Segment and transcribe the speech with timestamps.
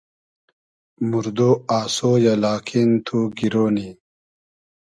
[1.09, 1.37] موردۉ
[1.79, 3.87] آسۉ یۂ لاکین تو گیرۉ نی